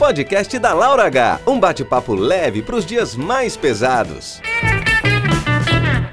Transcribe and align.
podcast 0.00 0.58
da 0.58 0.72
Laura 0.72 1.04
H. 1.04 1.40
Um 1.46 1.60
bate-papo 1.60 2.14
leve 2.14 2.62
para 2.62 2.74
os 2.74 2.86
dias 2.86 3.14
mais 3.14 3.54
pesados. 3.54 4.40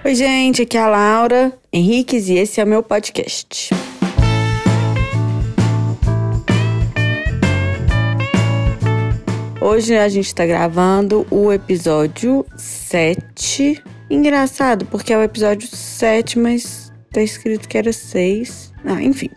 Oi, 0.04 0.14
gente, 0.14 0.64
aqui 0.64 0.78
é 0.78 0.82
a 0.82 0.90
Laura 0.90 1.54
Henriques 1.72 2.28
e 2.28 2.34
esse 2.34 2.60
é 2.60 2.66
o 2.66 2.68
meu 2.68 2.84
podcast. 2.84 3.70
Hoje 9.62 9.96
a 9.96 10.10
gente 10.10 10.36
tá 10.36 10.46
gravando 10.46 11.26
o 11.32 11.54
episódio 11.54 12.46
7. 12.58 13.82
Engraçado, 14.10 14.86
porque 14.88 15.14
é 15.14 15.18
o 15.18 15.24
episódio 15.24 15.66
7, 15.74 16.38
mas 16.38 16.92
tá 17.14 17.22
escrito 17.22 17.70
que 17.70 17.78
era 17.78 17.94
6. 17.94 18.74
Ah, 18.84 19.02
enfim. 19.02 19.30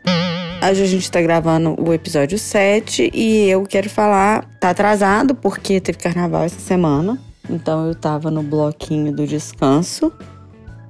Hoje 0.63 0.83
a 0.83 0.87
gente 0.87 1.11
tá 1.11 1.23
gravando 1.23 1.75
o 1.81 1.91
episódio 1.91 2.39
7 2.39 3.11
e 3.15 3.49
eu 3.49 3.63
quero 3.63 3.89
falar. 3.89 4.45
Tá 4.61 4.71
atrasado 4.71 5.35
porque 5.35 5.81
teve 5.81 5.97
carnaval 5.97 6.45
essa 6.45 6.61
semana. 6.61 7.19
Então 7.49 7.87
eu 7.87 7.95
tava 7.95 8.31
no 8.31 8.43
bloquinho 8.43 9.11
do 9.11 9.27
descanso 9.27 10.13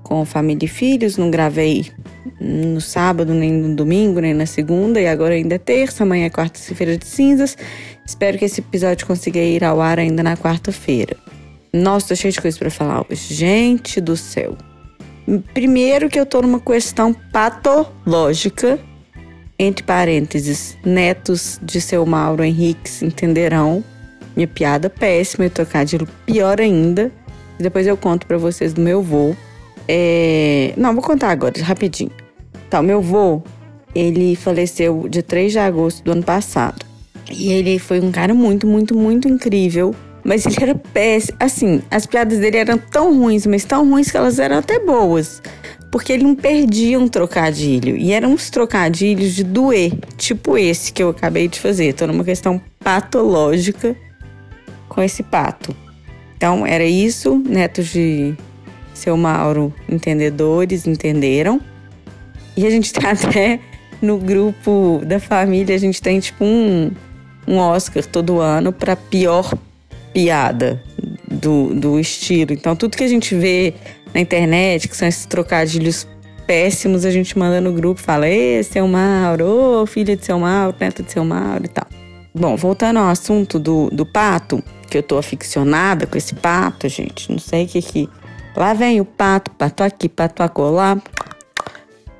com 0.02 0.24
família 0.24 0.66
e 0.66 0.68
filhos. 0.68 1.16
Não 1.16 1.30
gravei 1.30 1.86
no 2.40 2.80
sábado, 2.80 3.32
nem 3.32 3.52
no 3.52 3.76
domingo, 3.76 4.20
nem 4.20 4.34
na 4.34 4.44
segunda. 4.44 5.00
E 5.00 5.06
agora 5.06 5.34
ainda 5.34 5.54
é 5.54 5.58
terça, 5.58 6.02
amanhã 6.02 6.26
é 6.26 6.30
quarta-feira 6.30 6.98
de 6.98 7.06
cinzas. 7.06 7.56
Espero 8.04 8.38
que 8.38 8.46
esse 8.46 8.60
episódio 8.60 9.06
consiga 9.06 9.38
ir 9.38 9.62
ao 9.62 9.80
ar 9.80 10.00
ainda 10.00 10.20
na 10.20 10.36
quarta-feira. 10.36 11.16
Nossa, 11.72 12.08
tô 12.08 12.16
cheio 12.16 12.32
de 12.32 12.40
coisa 12.40 12.58
para 12.58 12.70
falar 12.70 13.06
hoje. 13.08 13.32
Gente 13.32 14.00
do 14.00 14.16
céu. 14.16 14.58
Primeiro 15.54 16.08
que 16.08 16.18
eu 16.18 16.26
tô 16.26 16.42
numa 16.42 16.58
questão 16.58 17.14
patológica, 17.14 18.80
entre 19.60 19.84
parênteses, 19.84 20.74
netos 20.82 21.60
de 21.62 21.82
seu 21.82 22.06
Mauro 22.06 22.42
Henriques 22.42 23.02
entenderão. 23.02 23.84
Minha 24.34 24.48
piada 24.48 24.88
péssima 24.88 25.44
e 25.44 25.50
trocadilho 25.50 26.08
pior 26.24 26.58
ainda. 26.58 27.12
Depois 27.58 27.86
eu 27.86 27.94
conto 27.94 28.26
para 28.26 28.38
vocês 28.38 28.72
do 28.72 28.80
meu 28.80 29.02
voo. 29.02 29.36
É... 29.86 30.72
Não, 30.78 30.94
vou 30.94 31.02
contar 31.02 31.30
agora, 31.30 31.52
rapidinho. 31.62 32.10
Tá, 32.70 32.80
o 32.80 32.82
meu 32.82 33.02
vô, 33.02 33.42
ele 33.94 34.34
faleceu 34.34 35.06
dia 35.10 35.22
3 35.22 35.52
de 35.52 35.58
agosto 35.58 36.02
do 36.04 36.12
ano 36.12 36.22
passado. 36.22 36.86
E 37.30 37.52
ele 37.52 37.78
foi 37.78 38.00
um 38.00 38.10
cara 38.10 38.32
muito, 38.32 38.66
muito, 38.66 38.96
muito 38.96 39.28
incrível. 39.28 39.94
Mas 40.24 40.46
ele 40.46 40.56
era 40.58 40.74
péssimo. 40.74 41.36
Assim, 41.38 41.82
as 41.90 42.06
piadas 42.06 42.38
dele 42.38 42.56
eram 42.56 42.78
tão 42.78 43.14
ruins, 43.18 43.44
mas 43.44 43.64
tão 43.66 43.86
ruins 43.86 44.10
que 44.10 44.16
elas 44.16 44.38
eram 44.38 44.56
até 44.56 44.78
boas. 44.78 45.42
Porque 45.90 46.12
ele 46.12 46.22
não 46.22 46.34
perdia 46.34 46.98
um 46.98 47.08
trocadilho. 47.08 47.96
E 47.96 48.12
eram 48.12 48.32
uns 48.32 48.48
trocadilhos 48.48 49.34
de 49.34 49.42
doer. 49.42 49.92
Tipo 50.16 50.56
esse 50.56 50.92
que 50.92 51.02
eu 51.02 51.08
acabei 51.08 51.48
de 51.48 51.58
fazer. 51.58 51.94
Tô 51.94 52.06
numa 52.06 52.24
questão 52.24 52.60
patológica 52.78 53.96
com 54.88 55.02
esse 55.02 55.22
pato. 55.22 55.74
Então, 56.36 56.64
era 56.64 56.84
isso. 56.84 57.36
Netos 57.38 57.88
de 57.88 58.34
seu 58.94 59.16
Mauro, 59.16 59.74
entendedores, 59.88 60.86
entenderam. 60.86 61.60
E 62.56 62.66
a 62.66 62.70
gente 62.70 62.92
tá 62.92 63.10
até 63.12 63.58
no 64.00 64.16
grupo 64.16 65.02
da 65.04 65.18
família, 65.18 65.74
a 65.74 65.78
gente 65.78 66.00
tem 66.00 66.20
tipo 66.20 66.44
um 66.44 66.90
um 67.46 67.58
Oscar 67.58 68.04
todo 68.06 68.40
ano 68.40 68.72
para 68.72 68.94
pior 68.94 69.52
piada 70.12 70.82
do, 71.28 71.74
do 71.74 71.98
estilo. 71.98 72.52
Então, 72.52 72.76
tudo 72.76 72.96
que 72.96 73.04
a 73.04 73.08
gente 73.08 73.34
vê 73.34 73.74
na 74.14 74.20
internet, 74.20 74.88
que 74.88 74.96
são 74.96 75.06
esses 75.06 75.26
trocadilhos 75.26 76.06
péssimos, 76.46 77.04
a 77.04 77.10
gente 77.10 77.38
manda 77.38 77.60
no 77.60 77.72
grupo, 77.72 78.00
fala: 78.00 78.28
Ê, 78.28 78.62
seu 78.62 78.86
Mauro, 78.88 79.44
ô, 79.82 79.86
filha 79.86 80.16
de 80.16 80.24
seu 80.24 80.38
Mauro, 80.38 80.74
neta 80.80 81.02
de 81.02 81.12
seu 81.12 81.24
Mauro 81.24 81.64
e 81.64 81.68
tal. 81.68 81.86
Bom, 82.34 82.56
voltando 82.56 82.98
ao 82.98 83.08
assunto 83.08 83.58
do, 83.58 83.88
do 83.90 84.04
pato, 84.06 84.62
que 84.88 84.98
eu 84.98 85.02
tô 85.02 85.18
aficionada 85.18 86.06
com 86.06 86.18
esse 86.18 86.34
pato, 86.34 86.88
gente, 86.88 87.30
não 87.30 87.38
sei 87.38 87.64
o 87.64 87.68
que 87.68 87.80
que. 87.80 88.08
Lá 88.56 88.74
vem 88.74 89.00
o 89.00 89.04
pato, 89.04 89.50
pato 89.52 89.82
aqui, 89.82 90.08
pato 90.08 90.42
acolá. 90.42 90.98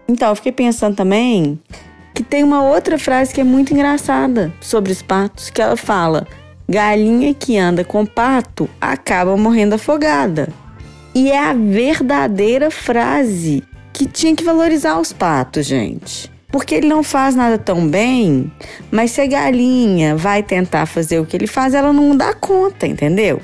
Então, 0.08 0.28
eu 0.28 0.36
fiquei 0.36 0.52
pensando 0.52 0.96
também 0.96 1.58
que 2.14 2.22
tem 2.22 2.44
uma 2.44 2.62
outra 2.62 2.98
frase 2.98 3.32
que 3.32 3.40
é 3.40 3.44
muito 3.44 3.72
engraçada 3.72 4.52
sobre 4.60 4.92
os 4.92 5.02
patos, 5.02 5.50
que 5.50 5.60
ela 5.60 5.76
fala: 5.76 6.26
galinha 6.68 7.34
que 7.34 7.58
anda 7.58 7.82
com 7.82 8.06
pato 8.06 8.68
acaba 8.80 9.36
morrendo 9.36 9.74
afogada. 9.74 10.48
E 11.14 11.30
é 11.30 11.38
a 11.38 11.52
verdadeira 11.52 12.70
frase 12.70 13.64
que 13.92 14.06
tinha 14.06 14.34
que 14.34 14.44
valorizar 14.44 14.98
os 14.98 15.12
patos, 15.12 15.66
gente. 15.66 16.30
Porque 16.50 16.74
ele 16.74 16.88
não 16.88 17.02
faz 17.02 17.34
nada 17.34 17.58
tão 17.58 17.88
bem, 17.88 18.50
mas 18.90 19.12
se 19.12 19.20
a 19.20 19.26
galinha 19.26 20.16
vai 20.16 20.42
tentar 20.42 20.86
fazer 20.86 21.20
o 21.20 21.26
que 21.26 21.36
ele 21.36 21.46
faz, 21.46 21.74
ela 21.74 21.92
não 21.92 22.16
dá 22.16 22.34
conta, 22.34 22.86
entendeu? 22.86 23.40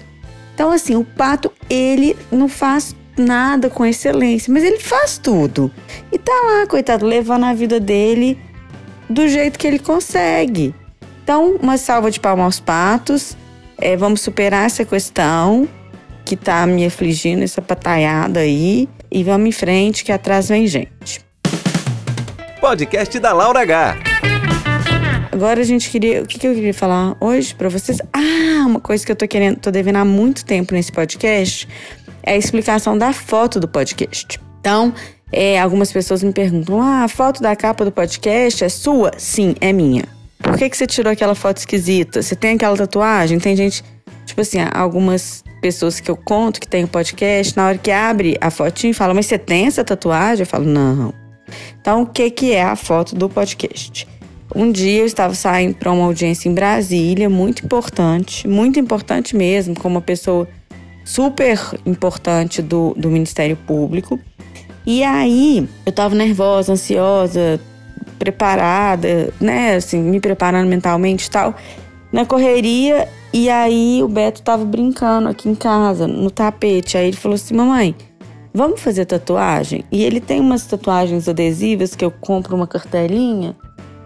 Então, 0.55 0.71
assim, 0.71 0.97
o 0.97 1.05
pato, 1.05 1.53
ele 1.69 2.17
não 2.33 2.49
faz 2.49 2.97
nada 3.17 3.71
com 3.71 3.85
excelência, 3.85 4.53
mas 4.53 4.65
ele 4.65 4.79
faz 4.79 5.19
tudo. 5.19 5.71
E 6.11 6.19
tá 6.19 6.33
lá, 6.33 6.67
coitado, 6.67 7.07
levando 7.07 7.45
a 7.45 7.55
vida 7.55 7.79
dele 7.79 8.39
do 9.09 9.29
jeito 9.29 9.59
que 9.59 9.67
ele 9.67 9.79
consegue. 9.79 10.75
Então, 11.23 11.57
uma 11.61 11.77
salva 11.77 12.11
de 12.11 12.19
palmas 12.21 12.45
aos 12.45 12.61
patos. 12.61 13.37
É, 13.79 13.97
vamos 13.97 14.23
superar 14.23 14.65
essa 14.65 14.85
questão 14.85 15.69
que 16.27 16.37
tá 16.37 16.67
me 16.67 16.85
afligindo, 16.85 17.45
essa 17.45 17.63
pataiada 17.63 18.41
aí. 18.41 18.89
E 19.11 19.23
vamos 19.23 19.49
em 19.49 19.53
frente, 19.53 20.05
que 20.05 20.11
atrás 20.11 20.49
vem 20.49 20.67
gente. 20.67 21.25
Podcast 22.61 23.19
da 23.21 23.33
Laura 23.33 23.61
H. 23.61 23.97
Agora 25.31 25.61
a 25.61 25.65
gente 25.65 25.89
queria. 25.89 26.23
O 26.23 26.27
que, 26.27 26.39
que 26.39 26.49
eu 26.49 26.55
queria 26.55 26.75
falar 26.75 27.17
hoje 27.21 27.55
para 27.55 27.69
vocês? 27.69 27.99
Ah, 28.13 28.67
uma 28.67 28.81
coisa 28.81 29.07
que 29.07 29.13
eu 29.13 29.17
tô 29.17 29.29
querendo, 29.29 29.59
tô 29.59 29.71
devendo 29.71 29.97
há 29.97 30.05
muito 30.05 30.45
tempo 30.45 30.75
nesse 30.75 30.91
podcast 30.91 31.69
é 32.25 32.33
a 32.33 32.37
explicação 32.37 32.99
da 32.99 33.13
foto 33.13 33.61
do 33.61 33.69
podcast. 33.69 34.41
Então, 34.59 34.93
é, 35.31 35.61
algumas 35.61 35.93
pessoas 35.93 36.25
me 36.25 36.33
perguntam: 36.33 36.83
ah, 36.83 37.05
a 37.05 37.09
foto 37.09 37.41
da 37.41 37.55
capa 37.55 37.85
do 37.85 37.93
podcast 37.93 38.65
é 38.65 38.69
sua? 38.69 39.13
Sim, 39.17 39.55
é 39.61 39.73
minha. 39.73 40.05
Por 40.43 40.59
que, 40.59 40.69
que 40.69 40.77
você 40.77 40.87
tirou 40.87 41.13
aquela 41.13 41.35
foto 41.35 41.59
esquisita? 41.59 42.21
Você 42.21 42.35
tem 42.35 42.57
aquela 42.57 42.77
tatuagem? 42.77 43.39
Tem 43.39 43.55
gente, 43.55 43.85
tipo 44.25 44.41
assim, 44.41 44.59
algumas 44.73 45.43
pessoas 45.61 45.99
que 46.01 46.11
eu 46.11 46.17
conto 46.17 46.61
que 46.61 46.69
tem 46.69 46.85
o 46.85 46.89
podcast, 46.89 47.57
na 47.57 47.67
hora 47.67 47.79
que 47.79 47.91
abre 47.91 48.37
a 48.41 48.51
fotinha, 48.51 48.95
fala: 48.95 49.15
Mas 49.15 49.27
você 49.27 49.39
tem 49.39 49.67
essa 49.67 49.83
tatuagem? 49.83 50.43
Eu 50.43 50.47
falo: 50.47 50.65
Não. 50.65 51.13
Então, 51.81 52.03
o 52.03 52.07
que, 52.07 52.31
que 52.31 52.53
é 52.53 52.63
a 52.63 52.77
foto 52.77 53.15
do 53.15 53.29
podcast? 53.29 54.07
Um 54.55 54.71
dia 54.71 55.01
eu 55.01 55.07
estava 55.07 55.35
saindo 55.35 55.75
para 55.75 55.91
uma 55.91 56.05
audiência 56.05 56.49
em 56.49 56.55
Brasília, 56.55 57.29
muito 57.29 57.65
importante, 57.65 58.47
muito 58.47 58.79
importante 58.79 59.37
mesmo, 59.37 59.75
com 59.75 59.89
uma 59.89 60.01
pessoa 60.01 60.49
super 61.05 61.59
importante 61.85 62.63
do, 62.63 62.95
do 62.97 63.11
Ministério 63.11 63.57
Público. 63.57 64.19
E 64.85 65.03
aí 65.03 65.69
eu 65.85 65.93
tava 65.93 66.15
nervosa, 66.15 66.73
ansiosa, 66.73 67.61
preparada, 68.19 69.33
né, 69.41 69.75
assim, 69.75 70.01
me 70.01 70.21
preparando 70.21 70.69
mentalmente 70.69 71.27
e 71.27 71.31
tal, 71.31 71.55
na 72.17 72.25
correria. 72.25 73.07
E 73.31 73.51
aí 73.51 74.03
o 74.03 74.09
Beto 74.09 74.41
tava 74.41 74.65
brincando 74.65 75.29
aqui 75.29 75.51
em 75.51 75.55
casa, 75.55 76.09
no 76.09 76.31
tapete. 76.31 76.97
Aí 76.97 77.09
ele 77.09 77.17
falou 77.17 77.35
assim: 77.35 77.55
Mamãe, 77.55 77.95
vamos 78.55 78.81
fazer 78.81 79.05
tatuagem? 79.05 79.85
E 79.93 80.03
ele 80.03 80.19
tem 80.19 80.41
umas 80.41 80.67
tatuagens 80.67 81.29
adesivas 81.29 81.95
que 81.95 82.03
eu 82.03 82.11
compro 82.11 82.57
uma 82.57 82.67
cartelinha. 82.67 83.55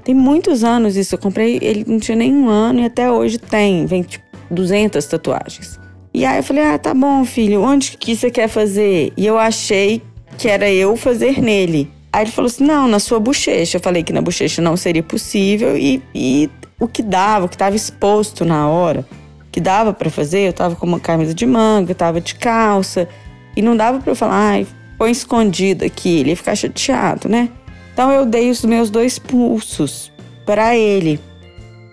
Tem 0.03 0.13
muitos 0.15 0.65
anos 0.65 0.97
isso. 0.97 1.15
Eu 1.15 1.21
comprei, 1.21 1.61
ele 1.63 1.85
não 1.87 2.01
tinha 2.01 2.17
nem 2.17 2.35
um 2.35 2.49
ano 2.49 2.81
e 2.81 2.85
até 2.85 3.09
hoje 3.09 3.39
tem. 3.39 3.87
Vem 3.87 4.03
tipo 4.03 4.25
200 4.51 5.07
tatuagens. 5.07 5.79
E 6.13 6.25
aí 6.25 6.41
eu 6.41 6.43
falei: 6.43 6.65
Ah, 6.65 6.79
tá 6.79 6.93
bom, 6.93 7.25
filho, 7.25 7.63
onde 7.63 7.97
que 7.97 8.17
você 8.17 8.29
quer 8.29 8.49
fazer? 8.49 9.13
E 9.17 9.25
eu 9.25 9.39
achei 9.39 10.03
que 10.37 10.49
era 10.49 10.69
eu 10.69 10.97
fazer 10.97 11.41
nele. 11.41 11.89
Aí 12.13 12.25
ele 12.25 12.33
falou 12.33 12.49
assim: 12.49 12.65
não, 12.65 12.89
na 12.89 12.99
sua 12.99 13.21
bochecha. 13.21 13.77
Eu 13.77 13.81
falei 13.81 14.03
que 14.03 14.13
na 14.13 14.21
bochecha 14.21 14.61
não 14.61 14.77
seria 14.77 15.03
possível 15.03 15.77
e, 15.77 16.03
e 16.13 16.51
o 16.81 16.89
que 16.89 17.03
dava, 17.03 17.45
o 17.45 17.49
que 17.49 17.55
estava 17.55 17.77
exposto 17.77 18.45
na 18.45 18.69
hora, 18.69 19.07
que 19.53 19.61
dava 19.61 19.93
para 19.93 20.11
fazer, 20.11 20.49
eu 20.49 20.53
tava 20.53 20.75
com 20.75 20.87
uma 20.87 20.99
camisa 20.99 21.35
de 21.35 21.45
manga, 21.45 21.95
tava 21.95 22.21
de 22.21 22.35
calça 22.35 23.07
e 23.55 23.61
não 23.61 23.77
dava 23.77 24.01
para 24.01 24.11
eu 24.11 24.17
falar, 24.17 24.35
ai, 24.35 24.67
põe 24.97 25.11
escondido 25.11 25.85
aqui, 25.85 26.21
ele 26.21 26.31
ia 26.31 26.37
ficar 26.37 26.57
chateado, 26.57 27.29
né? 27.29 27.51
Então 27.93 28.11
eu 28.11 28.25
dei 28.25 28.51
os 28.51 28.65
meus 28.65 28.89
dois 28.89 29.19
pulsos 29.19 30.11
para 30.47 30.77
ele. 30.77 31.21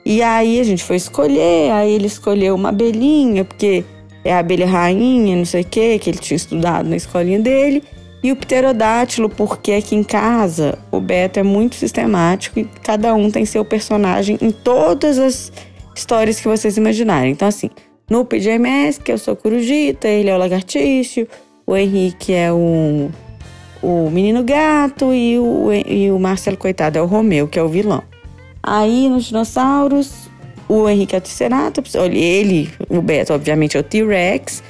E 0.06 0.24
aí 0.24 0.60
a 0.60 0.64
gente 0.64 0.84
foi 0.84 0.96
escolher, 0.96 1.72
aí 1.72 1.92
ele 1.92 2.08
escolheu 2.08 2.56
uma 2.56 2.70
abelhinha, 2.70 3.44
porque 3.44 3.84
é 4.24 4.34
a 4.34 4.40
abelha 4.40 4.66
rainha, 4.66 5.36
não 5.36 5.46
sei 5.46 5.64
o 5.64 5.66
quê, 5.66 6.00
que 6.00 6.10
ele 6.10 6.18
tinha 6.18 6.38
estudado 6.38 6.88
na 6.88 6.96
escolinha 6.96 7.40
dele. 7.40 7.84
E 8.24 8.32
o 8.32 8.36
pterodátilo, 8.36 9.30
porque 9.30 9.74
aqui 9.74 9.96
em 9.96 10.04
casa 10.04 10.78
o 10.92 11.00
Beto 11.00 11.40
é 11.40 11.44
muito 11.44 11.76
sistemático 11.76 12.60
e 12.60 12.66
cada 12.84 13.14
um 13.14 13.30
tem 13.30 13.46
seu 13.46 13.64
personagem 13.64 14.38
em 14.42 14.52
todas 14.52 15.20
as 15.20 15.52
histórias 15.96 16.40
que 16.40 16.48
vocês 16.48 16.78
imaginarem. 16.78 17.32
Então, 17.32 17.48
assim, 17.48 17.70
no 18.10 18.26
PJMS, 18.26 19.00
que 19.00 19.12
eu 19.12 19.18
sou 19.18 19.36
Corujita, 19.36 20.08
ele 20.08 20.30
é 20.30 20.36
o 20.36 20.38
Lagartixo, 20.38 21.28
o 21.66 21.76
Henrique 21.76 22.34
é 22.34 22.52
o, 22.52 23.12
o 23.82 24.10
Menino 24.10 24.44
Gato 24.44 25.14
e 25.14 25.38
o, 25.38 25.72
e 25.74 26.10
o 26.10 26.18
Marcelo, 26.18 26.58
coitado, 26.58 26.98
é 26.98 27.02
o 27.02 27.06
Romeu, 27.06 27.48
que 27.48 27.60
é 27.60 27.64
o 27.64 27.68
vilão. 27.68 28.02
Aí, 28.64 29.10
nos 29.10 29.26
dinossauros, 29.26 30.30
o 30.68 30.88
Henrique 30.90 31.16
é 31.16 31.18
o 31.20 31.22
Triceratops, 31.22 31.96
ele, 31.96 32.70
o 32.90 33.02
Beto, 33.02 33.34
obviamente, 33.34 33.78
é 33.78 33.80
o 33.80 33.84
T-Rex, 33.84 34.64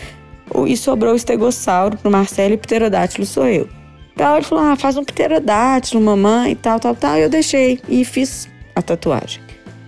e 0.65 0.77
sobrou 0.77 1.13
o 1.13 1.15
estegossauro 1.15 1.97
pro 1.97 2.11
Marcelo 2.11 2.53
e 2.53 2.57
pterodátilo 2.57 3.25
sou 3.25 3.47
eu. 3.47 3.67
Então 4.13 4.35
ele 4.35 4.45
falou: 4.45 4.63
ah, 4.63 4.75
faz 4.75 4.97
um 4.97 5.03
pterodátilo, 5.03 6.01
mamãe, 6.01 6.51
e 6.51 6.55
tal, 6.55 6.79
tal, 6.79 6.95
tal. 6.95 7.17
Eu 7.17 7.29
deixei 7.29 7.79
e 7.87 8.03
fiz 8.03 8.49
a 8.75 8.81
tatuagem. 8.81 9.41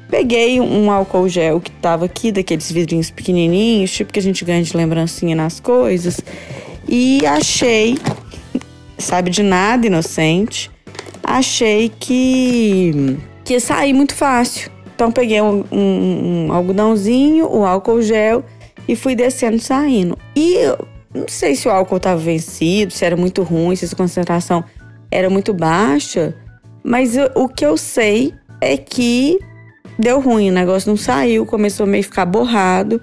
Peguei 0.10 0.60
um 0.60 0.92
álcool 0.92 1.30
gel 1.30 1.62
que 1.62 1.72
tava 1.72 2.06
aqui, 2.06 2.32
daqueles 2.32 2.72
vidrinhos 2.72 3.12
pequenininhos, 3.12 3.92
tipo 3.92 4.12
que 4.12 4.20
a 4.20 4.22
gente 4.22 4.44
ganha 4.44 4.64
de 4.64 4.76
lembrancinha 4.76 5.36
nas 5.36 5.60
coisas, 5.60 6.20
e 6.88 7.24
achei, 7.28 7.96
sabe 8.98 9.30
de 9.30 9.44
nada, 9.44 9.86
inocente, 9.86 10.72
achei 11.24 11.92
que, 12.00 13.18
que 13.44 13.54
ia 13.54 13.60
sair 13.60 13.94
muito 13.94 14.16
fácil. 14.16 14.72
Então 14.96 15.12
peguei 15.12 15.42
um, 15.42 15.64
um, 15.72 16.48
um 16.48 16.54
algodãozinho, 16.54 17.48
o 17.48 17.64
álcool 17.64 18.02
gel 18.02 18.44
e 18.90 18.96
fui 18.96 19.14
descendo, 19.14 19.60
saindo. 19.60 20.18
E 20.36 20.56
não 21.14 21.28
sei 21.28 21.56
se 21.56 21.68
o 21.68 21.72
álcool 21.72 21.98
estava 21.98 22.20
vencido, 22.20 22.92
se 22.92 23.06
era 23.06 23.16
muito 23.16 23.44
ruim, 23.44 23.76
se 23.76 23.86
a 23.86 23.96
concentração 23.96 24.64
era 25.12 25.30
muito 25.30 25.54
baixa, 25.54 26.36
mas 26.84 27.16
eu, 27.16 27.30
o 27.36 27.48
que 27.48 27.64
eu 27.64 27.78
sei 27.78 28.34
é 28.60 28.76
que 28.76 29.38
deu 30.00 30.20
ruim, 30.20 30.50
o 30.50 30.54
negócio 30.54 30.90
não 30.90 30.98
saiu, 30.98 31.46
começou 31.46 31.84
a 31.84 31.88
meio 31.88 32.04
ficar 32.04 32.26
borrado 32.26 33.00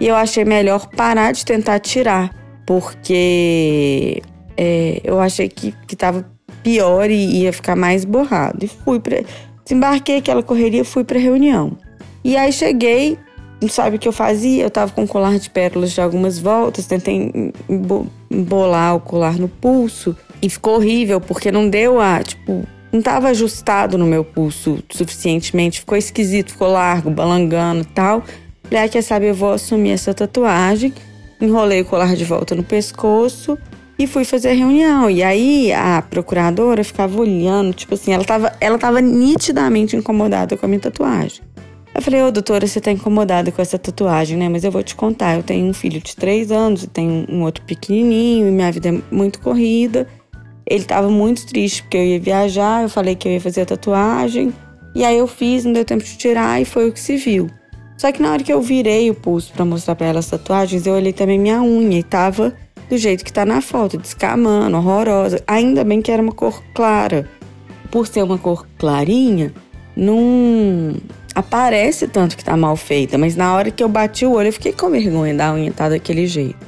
e 0.00 0.08
eu 0.08 0.16
achei 0.16 0.42
melhor 0.42 0.88
parar 0.96 1.32
de 1.32 1.44
tentar 1.44 1.80
tirar, 1.80 2.34
porque 2.66 4.22
é, 4.56 5.02
eu 5.04 5.20
achei 5.20 5.50
que, 5.50 5.74
que 5.86 5.94
tava 5.94 6.26
pior 6.62 7.10
e 7.10 7.42
ia 7.42 7.52
ficar 7.52 7.76
mais 7.76 8.06
borrado. 8.06 8.64
E 8.64 8.68
fui 8.68 8.98
para 8.98 9.22
desembarquei 9.62 10.16
aquela 10.16 10.42
correria, 10.42 10.82
fui 10.82 11.04
para 11.04 11.18
reunião. 11.18 11.76
E 12.24 12.38
aí 12.38 12.50
cheguei, 12.50 13.18
sabe 13.68 13.96
o 13.96 13.98
que 13.98 14.06
eu 14.06 14.12
fazia? 14.12 14.64
Eu 14.64 14.70
tava 14.70 14.92
com 14.92 15.02
um 15.02 15.06
colar 15.06 15.38
de 15.38 15.48
pérolas 15.48 15.92
de 15.92 16.00
algumas 16.00 16.38
voltas, 16.38 16.86
tentei 16.86 17.52
embolar 18.30 18.96
o 18.96 19.00
colar 19.00 19.38
no 19.38 19.48
pulso 19.48 20.16
e 20.42 20.50
ficou 20.50 20.76
horrível 20.76 21.20
porque 21.20 21.50
não 21.50 21.68
deu 21.68 22.00
a, 22.00 22.22
tipo, 22.22 22.66
não 22.92 23.02
tava 23.02 23.28
ajustado 23.28 23.98
no 23.98 24.06
meu 24.06 24.24
pulso 24.24 24.82
suficientemente, 24.90 25.80
ficou 25.80 25.96
esquisito, 25.96 26.52
ficou 26.52 26.68
largo, 26.68 27.10
balangando 27.10 27.82
e 27.82 27.86
tal. 27.86 28.22
Falei, 28.64 28.84
ah, 28.84 28.88
quer 28.88 29.02
saber, 29.02 29.30
eu 29.30 29.34
vou 29.34 29.52
assumir 29.52 29.90
essa 29.90 30.12
tatuagem. 30.12 30.92
Enrolei 31.40 31.82
o 31.82 31.84
colar 31.84 32.14
de 32.16 32.24
volta 32.24 32.54
no 32.54 32.62
pescoço 32.62 33.58
e 33.98 34.06
fui 34.06 34.24
fazer 34.24 34.50
a 34.50 34.54
reunião. 34.54 35.10
E 35.10 35.22
aí 35.22 35.72
a 35.72 36.02
procuradora 36.02 36.82
ficava 36.82 37.18
olhando, 37.20 37.74
tipo 37.74 37.94
assim, 37.94 38.12
ela 38.12 38.24
tava, 38.24 38.52
ela 38.60 38.78
tava 38.78 39.00
nitidamente 39.00 39.96
incomodada 39.96 40.56
com 40.56 40.66
a 40.66 40.68
minha 40.68 40.80
tatuagem. 40.80 41.42
Eu 41.96 42.02
falei, 42.02 42.22
ô 42.22 42.30
doutora, 42.30 42.66
você 42.66 42.78
tá 42.78 42.92
incomodada 42.92 43.50
com 43.50 43.62
essa 43.62 43.78
tatuagem, 43.78 44.36
né? 44.36 44.50
Mas 44.50 44.64
eu 44.64 44.70
vou 44.70 44.82
te 44.82 44.94
contar, 44.94 45.36
eu 45.36 45.42
tenho 45.42 45.64
um 45.64 45.72
filho 45.72 45.98
de 45.98 46.14
três 46.14 46.52
anos 46.52 46.82
e 46.82 46.86
tenho 46.86 47.24
um 47.26 47.42
outro 47.42 47.64
pequenininho 47.64 48.46
e 48.46 48.50
minha 48.50 48.70
vida 48.70 48.90
é 48.90 49.00
muito 49.10 49.40
corrida. 49.40 50.06
Ele 50.66 50.84
tava 50.84 51.08
muito 51.08 51.46
triste 51.46 51.82
porque 51.82 51.96
eu 51.96 52.04
ia 52.04 52.20
viajar, 52.20 52.82
eu 52.82 52.90
falei 52.90 53.16
que 53.16 53.26
eu 53.26 53.32
ia 53.32 53.40
fazer 53.40 53.62
a 53.62 53.64
tatuagem. 53.66 54.52
E 54.94 55.06
aí 55.06 55.16
eu 55.16 55.26
fiz, 55.26 55.64
não 55.64 55.72
deu 55.72 55.86
tempo 55.86 56.04
de 56.04 56.18
tirar 56.18 56.60
e 56.60 56.66
foi 56.66 56.86
o 56.86 56.92
que 56.92 57.00
se 57.00 57.16
viu. 57.16 57.48
Só 57.96 58.12
que 58.12 58.20
na 58.20 58.30
hora 58.30 58.42
que 58.42 58.52
eu 58.52 58.60
virei 58.60 59.10
o 59.10 59.14
pulso 59.14 59.50
para 59.54 59.64
mostrar 59.64 59.94
para 59.94 60.08
ela 60.08 60.18
as 60.18 60.28
tatuagens, 60.28 60.86
eu 60.86 60.92
olhei 60.92 61.14
também 61.14 61.38
minha 61.38 61.62
unha 61.62 61.98
e 61.98 62.02
tava 62.02 62.54
do 62.90 62.98
jeito 62.98 63.24
que 63.24 63.32
tá 63.32 63.46
na 63.46 63.62
foto, 63.62 63.96
descamando, 63.96 64.76
horrorosa. 64.76 65.42
Ainda 65.46 65.82
bem 65.82 66.02
que 66.02 66.12
era 66.12 66.20
uma 66.20 66.32
cor 66.32 66.62
clara. 66.74 67.26
Por 67.90 68.06
ser 68.06 68.22
uma 68.22 68.36
cor 68.36 68.66
clarinha, 68.76 69.54
não 69.96 70.94
aparece 71.36 72.08
tanto 72.08 72.34
que 72.34 72.42
tá 72.42 72.56
mal 72.56 72.74
feita, 72.76 73.18
mas 73.18 73.36
na 73.36 73.54
hora 73.54 73.70
que 73.70 73.84
eu 73.84 73.88
bati 73.90 74.24
o 74.24 74.32
olho, 74.32 74.48
eu 74.48 74.52
fiquei 74.54 74.72
com 74.72 74.88
vergonha 74.88 75.34
da 75.34 75.52
unha 75.52 75.70
tá 75.70 75.86
daquele 75.86 76.26
jeito. 76.26 76.66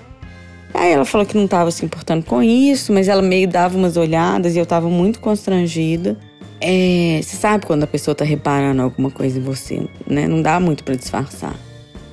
Aí 0.75 0.93
ela 0.93 1.07
falou 1.07 1.27
que 1.27 1.35
não 1.35 1.47
estava 1.47 1.71
se 1.71 1.87
importando 1.87 2.27
com 2.27 2.43
isso, 2.43 2.93
mas 2.93 3.09
ela 3.09 3.23
meio 3.23 3.49
dava 3.49 3.79
umas 3.79 3.97
olhadas 3.97 4.55
e 4.55 4.59
eu 4.59 4.65
estava 4.65 4.91
muito 4.91 5.21
constrangida. 5.21 6.19
É, 6.61 7.19
você 7.23 7.35
sabe 7.35 7.65
quando 7.65 7.85
a 7.85 7.87
pessoa 7.87 8.15
tá 8.15 8.27
reparando 8.27 8.83
alguma 8.83 9.11
coisa 9.11 9.39
em 9.39 9.43
você, 9.43 9.89
né? 10.07 10.29
Não 10.29 10.43
dá 10.43 10.61
muito 10.61 10.85
para 10.85 10.95
disfarçar. 10.95 11.57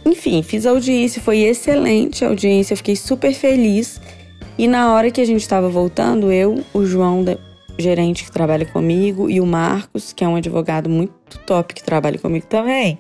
Enfim, 0.06 0.42
fiz 0.42 0.66
a 0.66 0.70
audiência, 0.70 1.22
foi 1.22 1.40
excelente 1.40 2.24
a 2.24 2.30
audiência, 2.30 2.72
eu 2.72 2.78
fiquei 2.78 2.96
super 2.96 3.34
feliz. 3.34 4.00
E 4.58 4.66
na 4.66 4.94
hora 4.94 5.12
que 5.12 5.20
a 5.20 5.26
gente 5.26 5.42
estava 5.42 5.68
voltando, 5.68 6.32
eu, 6.32 6.64
o 6.74 6.86
João, 6.86 7.22
gerente 7.78 8.24
que 8.24 8.32
trabalha 8.32 8.66
comigo, 8.66 9.30
e 9.30 9.40
o 9.42 9.46
Marcos, 9.46 10.14
que 10.14 10.24
é 10.24 10.28
um 10.28 10.36
advogado 10.36 10.90
muito 10.90 11.14
top 11.46 11.74
que 11.74 11.84
trabalha 11.84 12.18
comigo 12.18 12.46
também. 12.48 12.98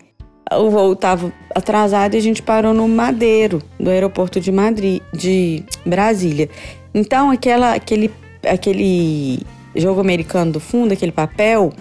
O 0.51 0.69
voo 0.69 0.93
estava 0.93 1.33
atrasado 1.55 2.13
e 2.13 2.17
a 2.17 2.21
gente 2.21 2.41
parou 2.41 2.73
no 2.73 2.87
Madeiro, 2.87 3.61
do 3.79 3.89
aeroporto 3.89 4.39
de 4.39 4.51
Madrid, 4.51 5.01
de 5.11 5.63
Brasília. 5.85 6.49
Então, 6.93 7.31
aquela, 7.31 7.73
aquele, 7.73 8.11
aquele 8.47 9.39
jogo 9.75 9.99
americano 9.99 10.51
do 10.51 10.59
fundo, 10.59 10.93
aquele 10.93 11.11
papel, 11.11 11.73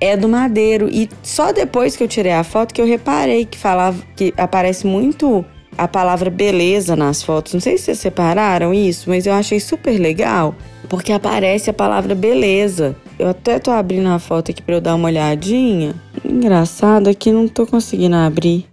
é 0.00 0.16
do 0.16 0.28
Madeiro. 0.28 0.88
E 0.90 1.08
só 1.22 1.52
depois 1.52 1.96
que 1.96 2.02
eu 2.02 2.08
tirei 2.08 2.32
a 2.32 2.44
foto 2.44 2.74
que 2.74 2.80
eu 2.80 2.86
reparei 2.86 3.46
que 3.46 3.56
falava 3.56 4.02
que 4.14 4.32
aparece 4.36 4.86
muito 4.86 5.44
a 5.76 5.86
palavra 5.86 6.30
beleza 6.30 6.96
nas 6.96 7.22
fotos. 7.22 7.54
Não 7.54 7.60
sei 7.60 7.76
se 7.76 7.84
vocês 7.84 7.98
separaram 7.98 8.72
isso, 8.72 9.08
mas 9.10 9.26
eu 9.26 9.32
achei 9.32 9.60
super 9.60 9.98
legal, 9.98 10.54
porque 10.88 11.12
aparece 11.12 11.70
a 11.70 11.72
palavra 11.72 12.14
beleza. 12.14 12.96
Eu 13.18 13.28
até 13.28 13.58
tô 13.58 13.70
abrindo 13.70 14.08
a 14.08 14.18
foto 14.18 14.50
aqui 14.50 14.62
para 14.62 14.76
eu 14.76 14.80
dar 14.80 14.94
uma 14.94 15.08
olhadinha. 15.08 15.94
Engraçado 16.24 17.08
aqui 17.08 17.30
não 17.32 17.48
tô 17.48 17.66
conseguindo 17.66 18.16
abrir. 18.16 18.66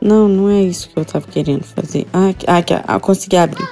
Não, 0.00 0.28
não 0.28 0.50
é 0.50 0.62
isso 0.62 0.90
que 0.90 0.98
eu 0.98 1.04
tava 1.04 1.26
querendo 1.26 1.64
fazer. 1.64 2.06
Ah, 2.12 2.28
aqui, 2.28 2.74
ah, 2.74 2.84
ah, 2.86 3.00
consegui 3.00 3.36
abrir. 3.36 3.66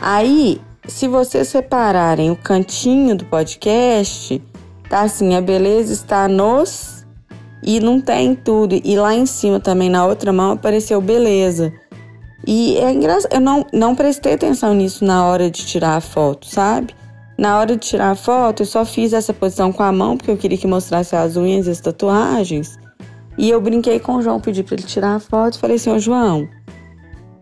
Aí, 0.00 0.60
se 0.86 1.08
vocês 1.08 1.48
separarem 1.48 2.30
o 2.30 2.36
cantinho 2.36 3.16
do 3.16 3.24
podcast, 3.24 4.40
Tá 4.92 5.04
assim, 5.04 5.34
a 5.34 5.40
beleza 5.40 5.90
está 5.90 6.28
nos 6.28 7.01
e 7.62 7.80
não 7.80 8.00
tem 8.00 8.34
tudo. 8.34 8.80
E 8.82 8.96
lá 8.96 9.14
em 9.14 9.26
cima 9.26 9.60
também, 9.60 9.88
na 9.88 10.06
outra 10.06 10.32
mão, 10.32 10.52
apareceu 10.52 11.00
beleza. 11.00 11.72
E 12.46 12.76
é 12.78 12.92
engraçado, 12.92 13.32
eu 13.32 13.40
não, 13.40 13.66
não 13.72 13.94
prestei 13.94 14.34
atenção 14.34 14.74
nisso 14.74 15.04
na 15.04 15.26
hora 15.26 15.50
de 15.50 15.64
tirar 15.64 15.96
a 15.96 16.00
foto, 16.00 16.46
sabe? 16.46 16.94
Na 17.38 17.58
hora 17.58 17.76
de 17.76 17.86
tirar 17.86 18.10
a 18.10 18.14
foto, 18.14 18.62
eu 18.62 18.66
só 18.66 18.84
fiz 18.84 19.12
essa 19.12 19.32
posição 19.32 19.72
com 19.72 19.82
a 19.82 19.92
mão, 19.92 20.16
porque 20.16 20.30
eu 20.30 20.36
queria 20.36 20.58
que 20.58 20.66
mostrasse 20.66 21.14
as 21.14 21.36
unhas 21.36 21.66
e 21.66 21.70
as 21.70 21.80
tatuagens. 21.80 22.78
E 23.38 23.48
eu 23.48 23.60
brinquei 23.60 23.98
com 24.00 24.16
o 24.16 24.22
João, 24.22 24.40
pedi 24.40 24.62
para 24.62 24.74
ele 24.74 24.82
tirar 24.82 25.14
a 25.14 25.20
foto. 25.20 25.58
Falei 25.58 25.76
assim: 25.76 25.90
Ô 25.90 25.98
João, 25.98 26.48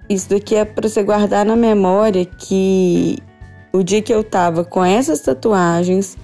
isso 0.08 0.28
daqui 0.28 0.54
é 0.54 0.64
para 0.64 0.88
você 0.88 1.02
guardar 1.02 1.44
na 1.44 1.56
memória 1.56 2.24
que 2.24 3.18
o 3.72 3.82
dia 3.82 4.02
que 4.02 4.12
eu 4.12 4.22
tava 4.22 4.64
com 4.64 4.84
essas 4.84 5.20
tatuagens, 5.20 6.16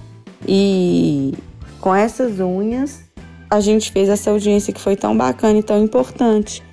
e 0.45 1.33
com 1.79 1.95
essas 1.95 2.39
unhas, 2.39 3.06
a 3.49 3.59
gente 3.59 3.91
fez 3.91 4.09
essa 4.09 4.31
audiência 4.31 4.73
que 4.73 4.81
foi 4.81 4.95
tão 4.95 5.17
bacana 5.17 5.59
e 5.59 5.63
tão 5.63 5.81
importante. 5.81 6.63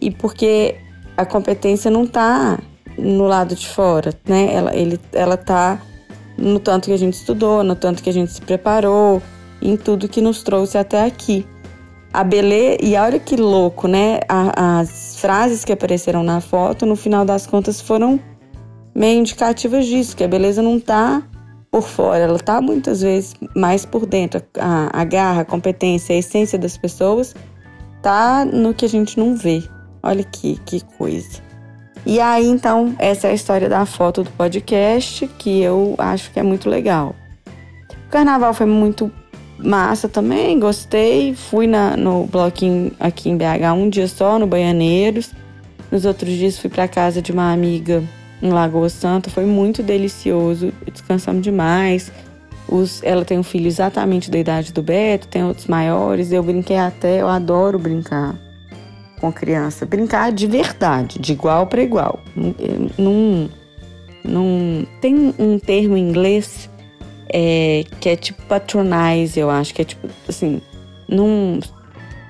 E 0.00 0.10
porque 0.10 0.76
a 1.16 1.24
competência 1.24 1.90
não 1.90 2.04
está 2.04 2.58
no 2.98 3.26
lado 3.26 3.54
de 3.54 3.68
fora, 3.68 4.12
né? 4.26 4.52
Ela, 4.52 4.74
ele, 4.74 5.00
ela 5.12 5.36
tá 5.36 5.80
no 6.36 6.58
tanto 6.58 6.86
que 6.86 6.92
a 6.92 6.96
gente 6.96 7.14
estudou, 7.14 7.62
no 7.62 7.74
tanto 7.74 8.02
que 8.02 8.10
a 8.10 8.12
gente 8.12 8.32
se 8.32 8.40
preparou, 8.40 9.22
em 9.60 9.76
tudo 9.76 10.08
que 10.08 10.20
nos 10.20 10.42
trouxe 10.42 10.78
até 10.78 11.04
aqui. 11.04 11.46
A 12.12 12.22
beleza, 12.22 12.78
e 12.82 12.94
olha 12.96 13.18
que 13.18 13.36
louco, 13.36 13.88
né? 13.88 14.20
A, 14.28 14.80
as 14.80 15.16
frases 15.18 15.64
que 15.64 15.72
apareceram 15.72 16.22
na 16.22 16.40
foto, 16.40 16.84
no 16.84 16.96
final 16.96 17.24
das 17.24 17.46
contas, 17.46 17.80
foram 17.80 18.20
meio 18.94 19.18
indicativas 19.18 19.86
disso, 19.86 20.16
que 20.16 20.24
a 20.24 20.28
beleza 20.28 20.60
não 20.60 20.78
tá 20.78 21.22
por 21.72 21.82
fora, 21.82 22.24
ela 22.24 22.36
está 22.36 22.60
muitas 22.60 23.00
vezes 23.00 23.34
mais 23.56 23.86
por 23.86 24.04
dentro. 24.04 24.42
A, 24.58 25.00
a 25.00 25.04
garra, 25.04 25.40
a 25.40 25.44
competência, 25.44 26.14
a 26.14 26.18
essência 26.18 26.58
das 26.58 26.76
pessoas 26.76 27.34
tá 28.02 28.44
no 28.44 28.74
que 28.74 28.84
a 28.84 28.88
gente 28.88 29.18
não 29.18 29.34
vê. 29.34 29.62
Olha 30.02 30.22
que, 30.22 30.60
que 30.66 30.84
coisa. 30.98 31.40
E 32.04 32.20
aí, 32.20 32.46
então, 32.46 32.94
essa 32.98 33.28
é 33.28 33.30
a 33.30 33.34
história 33.34 33.70
da 33.70 33.86
foto 33.86 34.22
do 34.22 34.30
podcast, 34.32 35.26
que 35.38 35.62
eu 35.62 35.94
acho 35.96 36.30
que 36.30 36.38
é 36.38 36.42
muito 36.42 36.68
legal. 36.68 37.14
O 38.06 38.10
carnaval 38.10 38.52
foi 38.52 38.66
muito 38.66 39.10
massa 39.58 40.10
também, 40.10 40.60
gostei. 40.60 41.34
Fui 41.34 41.66
na, 41.66 41.96
no 41.96 42.26
bloquinho 42.26 42.92
aqui 43.00 43.30
em 43.30 43.36
BH 43.38 43.72
um 43.74 43.88
dia 43.88 44.08
só, 44.08 44.38
no 44.38 44.46
Baianeiros. 44.46 45.32
Nos 45.90 46.04
outros 46.04 46.34
dias 46.34 46.58
fui 46.58 46.68
para 46.68 46.86
casa 46.86 47.22
de 47.22 47.32
uma 47.32 47.50
amiga 47.50 48.02
em 48.42 48.50
Lagoa 48.50 48.88
Santa. 48.88 49.30
Foi 49.30 49.46
muito 49.46 49.82
delicioso, 49.82 50.72
descansamos 50.90 51.42
demais. 51.42 52.12
Os, 52.68 53.02
ela 53.02 53.24
tem 53.24 53.38
um 53.38 53.42
filho 53.42 53.66
exatamente 53.66 54.30
da 54.30 54.38
idade 54.38 54.72
do 54.72 54.82
Beto, 54.82 55.28
tem 55.28 55.44
outros 55.44 55.66
maiores. 55.66 56.32
Eu 56.32 56.42
brinquei 56.42 56.76
até, 56.76 57.20
eu 57.20 57.28
adoro 57.28 57.78
brincar 57.78 58.34
com 59.20 59.32
criança. 59.32 59.86
Brincar 59.86 60.32
de 60.32 60.46
verdade, 60.46 61.18
de 61.18 61.32
igual 61.32 61.66
para 61.66 61.82
igual. 61.82 62.20
Não, 62.98 63.48
não 64.24 64.86
tem 65.00 65.34
um 65.38 65.58
termo 65.58 65.96
em 65.96 66.08
inglês 66.08 66.68
é, 67.32 67.84
que 68.00 68.08
é 68.08 68.16
tipo 68.16 68.42
patronize, 68.42 69.38
eu 69.38 69.48
acho, 69.48 69.72
que 69.72 69.82
é 69.82 69.84
tipo 69.84 70.08
assim, 70.28 70.60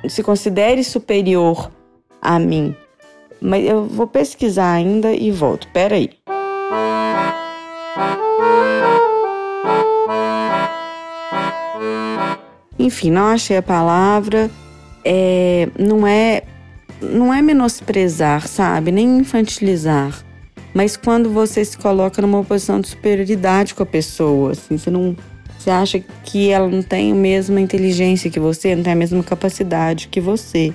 se 0.09 0.23
considere 0.23 0.85
superior 0.85 1.71
a 2.21 2.39
mim. 2.39 2.75
Mas 3.43 3.67
eu 3.67 3.85
vou 3.87 4.07
pesquisar 4.07 4.73
ainda 4.73 5.13
e 5.13 5.31
volto. 5.33 5.67
Pera 5.69 5.97
aí. 5.97 6.11
Enfim, 12.79 13.11
não 13.11 13.27
achei 13.27 13.57
a 13.57 13.63
palavra. 13.63 14.51
É, 15.05 15.69
não 15.77 16.07
é 16.07 16.45
não 17.01 17.35
é 17.35 17.43
menosprezar, 17.43 18.47
sabe? 18.47 18.93
Nem 18.93 19.19
infantilizar. 19.19 20.25
Mas 20.73 20.97
quando 20.97 21.29
você 21.31 21.65
se 21.65 21.77
coloca 21.77 22.23
numa 22.23 22.43
posição 22.45 22.81
de 22.81 22.89
superioridade 22.89 23.75
com 23.75 23.83
a 23.83 23.87
pessoa, 23.87 24.53
assim, 24.53 24.79
você 24.79 24.91
não. 24.91 25.17
Você 25.59 25.71
acha 25.71 26.01
que 26.25 26.51
ela 26.51 26.69
não 26.69 26.83
tem 26.83 27.13
a 27.13 27.15
mesma 27.15 27.61
inteligência 27.61 28.31
que 28.31 28.41
você, 28.41 28.75
não 28.75 28.83
tem 28.83 28.93
a 28.95 28.97
mesma 28.97 29.23
capacidade 29.23 30.09
que 30.09 30.21
você. 30.21 30.73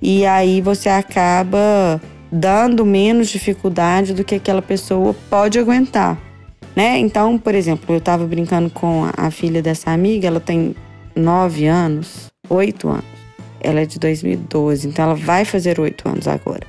E 0.00 0.26
aí 0.26 0.60
você 0.60 0.88
acaba 0.88 2.00
dando 2.30 2.84
menos 2.84 3.28
dificuldade 3.28 4.12
do 4.12 4.24
que 4.24 4.34
aquela 4.34 4.62
pessoa 4.62 5.14
pode 5.30 5.58
aguentar, 5.58 6.18
né? 6.74 6.98
Então, 6.98 7.38
por 7.38 7.54
exemplo, 7.54 7.94
eu 7.94 8.00
tava 8.00 8.26
brincando 8.26 8.68
com 8.70 9.08
a 9.16 9.30
filha 9.30 9.62
dessa 9.62 9.90
amiga, 9.90 10.26
ela 10.26 10.40
tem 10.40 10.74
nove 11.14 11.66
anos, 11.66 12.26
oito 12.48 12.88
anos. 12.88 13.04
Ela 13.60 13.80
é 13.80 13.86
de 13.86 13.98
2012, 13.98 14.88
então 14.88 15.06
ela 15.06 15.14
vai 15.14 15.44
fazer 15.44 15.80
oito 15.80 16.08
anos 16.08 16.28
agora. 16.28 16.66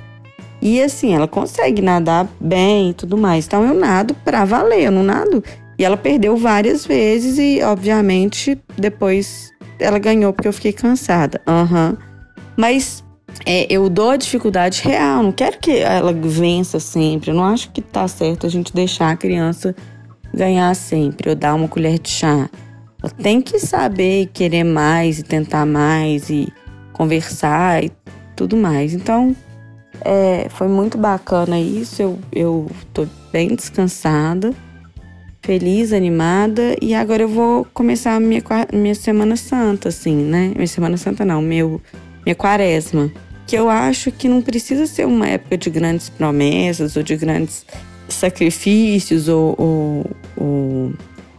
E 0.60 0.82
assim, 0.82 1.14
ela 1.14 1.28
consegue 1.28 1.80
nadar 1.80 2.28
bem 2.40 2.90
e 2.90 2.94
tudo 2.94 3.16
mais. 3.16 3.46
Então 3.46 3.64
eu 3.64 3.74
nado 3.74 4.14
pra 4.24 4.44
valer, 4.44 4.84
eu 4.84 4.90
não 4.90 5.02
nado. 5.02 5.44
E 5.78 5.84
ela 5.84 5.96
perdeu 5.96 6.36
várias 6.36 6.84
vezes 6.84 7.38
e, 7.38 7.62
obviamente, 7.62 8.58
depois 8.76 9.52
ela 9.78 9.98
ganhou 9.98 10.32
porque 10.32 10.48
eu 10.48 10.52
fiquei 10.52 10.72
cansada. 10.72 11.40
Aham. 11.46 11.90
Uhum. 11.90 12.08
Mas 12.56 13.04
é, 13.50 13.66
eu 13.70 13.88
dou 13.88 14.10
a 14.10 14.16
dificuldade 14.18 14.82
real, 14.84 15.22
não 15.22 15.32
quero 15.32 15.58
que 15.58 15.78
ela 15.78 16.12
vença 16.12 16.78
sempre. 16.78 17.30
Eu 17.30 17.34
não 17.34 17.44
acho 17.44 17.70
que 17.70 17.80
tá 17.80 18.06
certo 18.06 18.44
a 18.44 18.50
gente 18.50 18.74
deixar 18.74 19.10
a 19.10 19.16
criança 19.16 19.74
ganhar 20.34 20.76
sempre 20.76 21.30
ou 21.30 21.34
dar 21.34 21.54
uma 21.54 21.66
colher 21.66 21.98
de 21.98 22.10
chá. 22.10 22.50
Ela 23.02 23.10
tem 23.10 23.40
que 23.40 23.58
saber 23.58 24.26
querer 24.34 24.64
mais 24.64 25.18
e 25.18 25.22
tentar 25.22 25.64
mais 25.64 26.28
e 26.28 26.52
conversar 26.92 27.82
e 27.82 27.90
tudo 28.36 28.54
mais. 28.54 28.92
Então, 28.92 29.34
é, 30.04 30.46
foi 30.50 30.68
muito 30.68 30.98
bacana 30.98 31.58
isso. 31.58 32.02
Eu, 32.02 32.18
eu 32.30 32.70
tô 32.92 33.06
bem 33.32 33.54
descansada, 33.54 34.52
feliz, 35.40 35.94
animada. 35.94 36.76
E 36.82 36.92
agora 36.92 37.22
eu 37.22 37.28
vou 37.28 37.66
começar 37.72 38.14
a 38.14 38.20
minha, 38.20 38.42
minha 38.74 38.94
Semana 38.94 39.36
Santa, 39.36 39.88
assim, 39.88 40.16
né? 40.16 40.52
Minha 40.54 40.66
Semana 40.66 40.98
Santa 40.98 41.24
não, 41.24 41.40
meu, 41.40 41.80
minha 42.26 42.34
quaresma. 42.34 43.10
Que 43.48 43.56
eu 43.56 43.68
acho 43.68 44.12
que 44.12 44.28
não 44.28 44.40
precisa 44.40 44.86
ser 44.86 45.06
uma 45.06 45.26
época 45.26 45.58
de 45.58 45.70
grandes 45.70 46.08
promessas 46.08 46.94
ou 46.96 47.02
de 47.02 47.16
grandes 47.16 47.66
sacrifícios 48.08 49.26
ou, 49.26 49.56
ou, 49.58 50.10
ou 50.36 50.92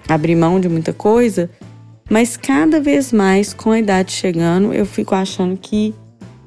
abrir 0.08 0.36
mão 0.36 0.60
de 0.60 0.68
muita 0.68 0.92
coisa. 0.92 1.50
Mas 2.10 2.36
cada 2.36 2.82
vez 2.82 3.13
mais, 3.13 3.54
com 3.54 3.72
a 3.72 3.80
idade 3.80 4.12
chegando, 4.12 4.74
eu 4.74 4.86
fico 4.86 5.13
achando 5.13 5.56
que 5.56 5.94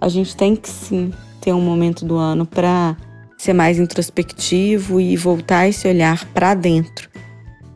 a 0.00 0.08
gente 0.08 0.36
tem 0.36 0.56
que 0.56 0.68
sim 0.68 1.12
ter 1.40 1.52
um 1.52 1.60
momento 1.60 2.04
do 2.04 2.16
ano 2.16 2.44
para 2.44 2.96
ser 3.38 3.52
mais 3.52 3.78
introspectivo 3.78 5.00
e 5.00 5.16
voltar 5.16 5.68
esse 5.68 5.86
olhar 5.86 6.24
para 6.34 6.54
dentro. 6.54 7.08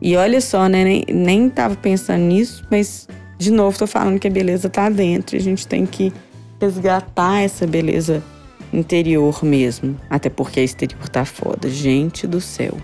E 0.01 0.15
olha 0.15 0.41
só, 0.41 0.67
né? 0.67 0.83
Nem, 0.83 1.05
nem 1.09 1.49
tava 1.49 1.75
pensando 1.75 2.23
nisso, 2.23 2.65
mas 2.69 3.07
de 3.37 3.51
novo 3.51 3.79
tô 3.79 3.87
falando 3.87 4.19
que 4.19 4.27
a 4.27 4.31
beleza 4.31 4.69
tá 4.69 4.89
dentro 4.89 5.37
a 5.37 5.39
gente 5.39 5.67
tem 5.67 5.85
que 5.85 6.11
resgatar 6.59 7.41
essa 7.41 7.65
beleza 7.65 8.23
interior 8.71 9.43
mesmo. 9.43 9.99
Até 10.09 10.29
porque 10.29 10.59
a 10.59 10.63
exterior 10.63 11.07
tá 11.09 11.25
foda. 11.25 11.69
Gente 11.69 12.27
do 12.27 12.41
céu. 12.41 12.77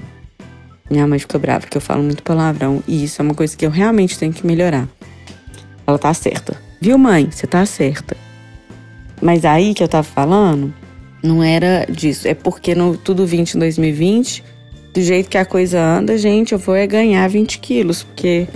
Minha 0.89 1.07
mãe 1.07 1.19
fica 1.19 1.39
brava 1.39 1.65
que 1.67 1.77
eu 1.77 1.81
falo 1.81 2.03
muito 2.03 2.23
palavrão 2.23 2.83
e 2.87 3.03
isso 3.03 3.21
é 3.21 3.23
uma 3.23 3.33
coisa 3.33 3.55
que 3.55 3.65
eu 3.65 3.69
realmente 3.69 4.17
tenho 4.17 4.33
que 4.33 4.45
melhorar. 4.45 4.87
Ela 5.87 5.97
tá 5.97 6.13
certa. 6.13 6.55
Viu, 6.79 6.97
mãe? 6.97 7.29
Você 7.31 7.47
tá 7.47 7.65
certa. 7.65 8.15
Mas 9.21 9.45
aí 9.45 9.73
que 9.73 9.81
eu 9.81 9.87
tava 9.87 10.03
falando, 10.03 10.73
não 11.23 11.41
era 11.41 11.85
disso. 11.89 12.27
É 12.27 12.33
porque 12.33 12.75
no 12.75 12.97
Tudo 12.97 13.25
20 13.25 13.53
em 13.53 13.59
2020, 13.59 14.43
do 14.93 15.01
jeito 15.01 15.29
que 15.29 15.37
a 15.37 15.45
coisa 15.45 15.81
anda, 15.81 16.17
gente, 16.17 16.51
eu 16.51 16.59
vou 16.59 16.75
é 16.75 16.85
ganhar 16.85 17.27
20 17.27 17.59
quilos, 17.59 18.03
porque 18.03 18.47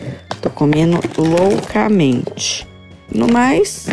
tô 0.42 0.50
comendo 0.50 1.00
loucamente. 1.18 2.68
No 3.14 3.28
mais, 3.28 3.88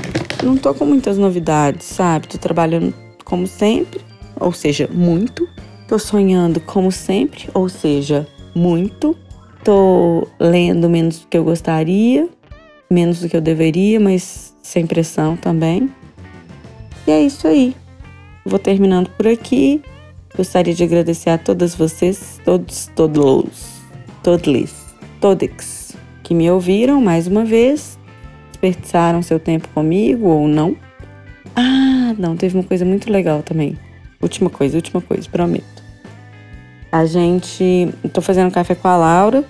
não 0.45 0.57
tô 0.57 0.75
com 0.75 0.85
muitas 0.85 1.19
novidades, 1.19 1.87
sabe? 1.87 2.29
Tô 2.29 2.39
trabalhando 2.39 2.95
como 3.25 3.47
sempre, 3.47 4.01
ou 4.39 4.53
seja, 4.53 4.89
muito. 4.93 5.49
Tô 5.89 5.99
sonhando 5.99 6.61
como 6.61 6.91
sempre, 6.93 7.49
ou 7.55 7.69
seja, 7.69 8.27
muito. 8.55 9.17
Tô 9.63 10.29
lendo 10.39 10.89
menos 10.91 11.21
do 11.21 11.27
que 11.27 11.39
eu 11.39 11.45
gostaria, 11.45 12.29
menos 12.91 13.21
do 13.21 13.29
que 13.29 13.37
eu 13.37 13.41
deveria, 13.41 13.99
mas 13.99 14.55
sem 14.63 14.87
pressão 14.87 15.37
também. 15.37 15.91
E 17.07 17.11
é 17.11 17.23
isso 17.23 17.47
aí. 17.47 17.75
Vou 18.45 18.59
terminando 18.59 19.09
por 19.11 19.27
aqui. 19.27 19.83
Gostaria 20.37 20.75
de 20.75 20.83
agradecer 20.83 21.31
a 21.31 21.39
todas 21.39 21.75
vocês, 21.75 22.41
todos, 22.45 22.91
todos, 22.97 23.81
todos, 24.23 24.73
todex, 25.21 25.97
que 26.25 26.35
me 26.35 26.51
ouviram 26.51 27.01
mais 27.01 27.29
uma 27.29 27.45
vez, 27.45 27.94
desperdiçaram 28.65 29.23
seu 29.23 29.39
tempo 29.39 29.69
comigo 29.69 30.29
ou 30.29 30.49
não. 30.49 30.77
Ah, 31.55 32.15
não, 32.19 32.37
teve 32.37 32.57
uma 32.57 32.65
coisa 32.65 32.85
muito 32.85 33.11
legal 33.11 33.43
também. 33.43 33.79
Última 34.21 34.49
coisa, 34.49 34.77
última 34.77 35.01
coisa, 35.01 35.29
prometo. 35.29 35.83
A 36.91 37.05
gente. 37.05 37.89
Tô 38.13 38.23
fazendo 38.23 38.51
café 38.51 38.75
com 38.75 38.89
a 38.89 38.97
Laura. 38.97 39.45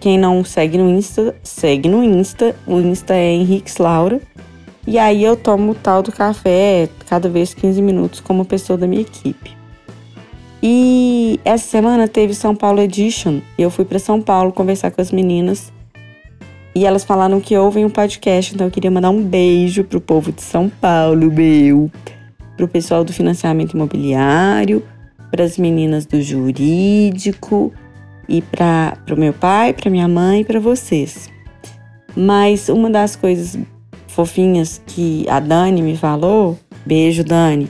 Quem 0.00 0.18
não 0.18 0.44
segue 0.44 0.78
no 0.78 0.88
Insta, 0.90 1.34
segue 1.42 1.88
no 1.88 2.02
Insta. 2.02 2.54
O 2.66 2.80
Insta 2.80 3.14
é 3.14 3.32
Henriques 3.32 3.76
Laura. 3.78 4.20
E 4.86 4.98
aí 4.98 5.24
eu 5.24 5.36
tomo 5.36 5.72
o 5.72 5.74
tal 5.74 6.02
do 6.02 6.12
café 6.12 6.88
cada 7.08 7.28
vez 7.28 7.54
15 7.54 7.80
minutos 7.80 8.20
como 8.20 8.44
pessoa 8.44 8.78
da 8.78 8.86
minha 8.86 9.00
equipe. 9.00 9.56
E 10.62 11.40
essa 11.44 11.66
semana 11.66 12.06
teve 12.06 12.34
São 12.34 12.54
Paulo 12.54 12.80
Edition 12.80 13.40
e 13.58 13.62
eu 13.62 13.70
fui 13.70 13.84
para 13.84 13.98
São 13.98 14.20
Paulo 14.20 14.52
conversar 14.52 14.90
com 14.90 15.00
as 15.00 15.10
meninas. 15.10 15.72
E 16.74 16.84
elas 16.84 17.04
falaram 17.04 17.40
que 17.40 17.56
ouvem 17.56 17.84
o 17.84 17.86
um 17.86 17.90
podcast, 17.90 18.52
então 18.52 18.66
eu 18.66 18.70
queria 18.70 18.90
mandar 18.90 19.10
um 19.10 19.22
beijo 19.22 19.84
pro 19.84 20.00
povo 20.00 20.32
de 20.32 20.42
São 20.42 20.68
Paulo, 20.68 21.30
meu, 21.30 21.88
pro 22.56 22.66
pessoal 22.66 23.04
do 23.04 23.12
financiamento 23.12 23.74
imobiliário, 23.74 24.82
para 25.30 25.44
as 25.44 25.56
meninas 25.56 26.04
do 26.04 26.20
jurídico 26.20 27.72
e 28.28 28.42
para 28.42 28.98
o 29.10 29.16
meu 29.16 29.32
pai, 29.32 29.72
para 29.72 29.88
minha 29.88 30.08
mãe 30.08 30.40
e 30.40 30.44
para 30.44 30.58
vocês. 30.58 31.30
Mas 32.16 32.68
uma 32.68 32.90
das 32.90 33.14
coisas 33.14 33.56
fofinhas 34.08 34.82
que 34.84 35.26
a 35.28 35.38
Dani 35.38 35.80
me 35.80 35.96
falou, 35.96 36.58
beijo 36.84 37.22
Dani, 37.22 37.68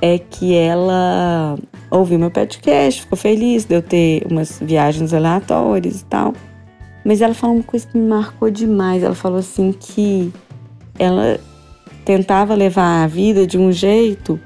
é 0.00 0.18
que 0.18 0.54
ela 0.54 1.58
ouviu 1.90 2.18
meu 2.18 2.30
podcast, 2.30 3.02
ficou 3.02 3.18
feliz 3.18 3.64
de 3.64 3.74
eu 3.74 3.82
ter 3.82 4.26
umas 4.30 4.58
viagens 4.60 5.12
aleatórias 5.12 6.00
e 6.00 6.04
tal. 6.06 6.32
Mas 7.08 7.22
ela 7.22 7.32
falou 7.32 7.56
uma 7.56 7.64
coisa 7.64 7.86
que 7.86 7.96
me 7.96 8.06
marcou 8.06 8.50
demais. 8.50 9.02
Ela 9.02 9.14
falou 9.14 9.38
assim 9.38 9.72
que 9.72 10.30
ela 10.98 11.40
tentava 12.04 12.54
levar 12.54 13.02
a 13.02 13.06
vida 13.06 13.46
de 13.46 13.56
um 13.56 13.72
jeito 13.72 14.38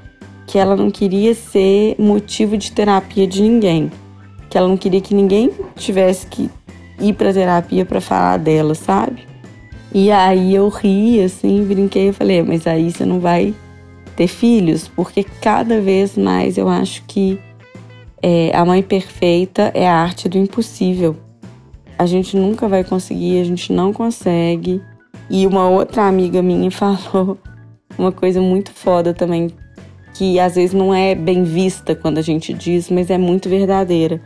que 0.47 0.57
ela 0.57 0.73
não 0.73 0.89
queria 0.89 1.33
ser 1.35 1.93
motivo 1.99 2.55
de 2.55 2.71
terapia 2.71 3.27
de 3.27 3.41
ninguém. 3.41 3.91
Que 4.49 4.57
ela 4.57 4.69
não 4.69 4.77
queria 4.77 5.01
que 5.01 5.13
ninguém 5.13 5.51
tivesse 5.75 6.25
que 6.25 6.49
ir 7.01 7.11
para 7.11 7.33
terapia 7.33 7.85
para 7.85 7.99
falar 7.99 8.37
dela, 8.37 8.73
sabe? 8.73 9.27
E 9.93 10.09
aí 10.09 10.55
eu 10.55 10.69
ri, 10.69 11.21
assim, 11.21 11.65
brinquei, 11.65 12.07
eu 12.07 12.13
falei, 12.13 12.41
mas 12.43 12.65
aí 12.65 12.89
você 12.89 13.03
não 13.03 13.19
vai 13.19 13.53
ter 14.15 14.27
filhos? 14.27 14.87
Porque 14.87 15.25
cada 15.41 15.81
vez 15.81 16.17
mais 16.17 16.57
eu 16.57 16.69
acho 16.69 17.03
que 17.09 17.37
é, 18.21 18.55
a 18.55 18.63
mãe 18.63 18.81
perfeita 18.81 19.69
é 19.73 19.85
a 19.85 19.97
arte 19.97 20.29
do 20.29 20.37
impossível. 20.37 21.17
A 21.97 22.05
gente 22.05 22.35
nunca 22.35 22.67
vai 22.67 22.83
conseguir, 22.83 23.41
a 23.41 23.43
gente 23.43 23.71
não 23.71 23.93
consegue. 23.93 24.81
E 25.29 25.47
uma 25.47 25.69
outra 25.69 26.07
amiga 26.07 26.41
minha 26.41 26.69
falou 26.71 27.37
uma 27.97 28.11
coisa 28.11 28.41
muito 28.41 28.71
foda 28.71 29.13
também, 29.13 29.51
que 30.13 30.39
às 30.39 30.55
vezes 30.55 30.73
não 30.73 30.93
é 30.93 31.15
bem 31.15 31.43
vista 31.43 31.95
quando 31.95 32.17
a 32.17 32.21
gente 32.21 32.53
diz, 32.53 32.89
mas 32.89 33.09
é 33.09 33.17
muito 33.17 33.49
verdadeira. 33.49 34.21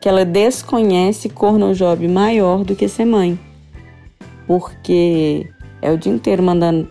Que 0.00 0.08
ela 0.08 0.24
desconhece 0.24 1.28
cornojob 1.28 2.06
maior 2.06 2.64
do 2.64 2.76
que 2.76 2.88
ser 2.88 3.04
mãe 3.04 3.38
porque 4.48 5.46
é 5.82 5.92
o 5.92 5.98
dia 5.98 6.10
inteiro 6.10 6.42
mandando 6.42 6.88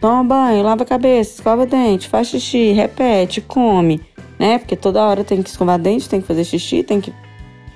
toma 0.00 0.24
banho, 0.24 0.62
lava 0.62 0.84
a 0.84 0.86
cabeça, 0.86 1.34
escova 1.34 1.66
dente, 1.66 2.08
faz 2.08 2.28
xixi, 2.28 2.72
repete, 2.72 3.40
come, 3.40 4.00
né? 4.38 4.58
Porque 4.58 4.76
toda 4.76 5.04
hora 5.04 5.24
tem 5.24 5.42
que 5.42 5.50
escovar 5.50 5.78
dente, 5.78 6.08
tem 6.08 6.20
que 6.20 6.26
fazer 6.26 6.44
xixi, 6.44 6.82
tem 6.82 7.00
que 7.00 7.12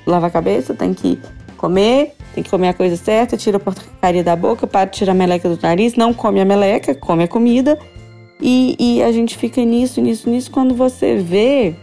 lavar 0.06 0.30
a 0.30 0.32
cabeça, 0.32 0.74
tem 0.74 0.94
que 0.94 1.18
comer. 1.66 2.14
Tem 2.34 2.44
que 2.44 2.50
comer 2.50 2.68
a 2.68 2.74
coisa 2.74 2.96
certa, 2.96 3.36
tira 3.36 3.56
a 3.56 3.60
porcaria 3.60 4.22
da 4.22 4.36
boca, 4.36 4.66
para 4.66 4.84
de 4.84 4.98
tirar 4.98 5.12
a 5.12 5.14
meleca 5.14 5.48
do 5.48 5.58
nariz, 5.60 5.94
não 5.94 6.12
come 6.12 6.40
a 6.40 6.44
meleca, 6.44 6.94
come 6.94 7.24
a 7.24 7.28
comida. 7.28 7.78
E, 8.40 8.76
e 8.78 9.02
a 9.02 9.10
gente 9.10 9.36
fica 9.36 9.64
nisso, 9.64 10.00
nisso, 10.00 10.28
nisso. 10.28 10.50
Quando 10.50 10.74
você 10.74 11.16
vê, 11.16 11.74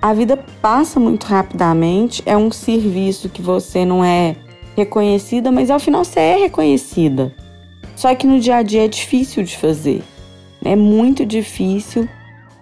a 0.00 0.14
vida 0.14 0.36
passa 0.60 1.00
muito 1.00 1.24
rapidamente. 1.24 2.22
É 2.24 2.36
um 2.36 2.50
serviço 2.50 3.28
que 3.28 3.42
você 3.42 3.84
não 3.84 4.04
é 4.04 4.36
reconhecida, 4.76 5.50
mas 5.50 5.70
ao 5.70 5.80
final 5.80 6.04
você 6.04 6.20
é 6.20 6.36
reconhecida. 6.36 7.34
Só 7.96 8.14
que 8.14 8.26
no 8.26 8.40
dia 8.40 8.56
a 8.56 8.62
dia 8.62 8.84
é 8.84 8.88
difícil 8.88 9.42
de 9.42 9.56
fazer. 9.56 10.02
É 10.64 10.76
muito 10.76 11.26
difícil 11.26 12.08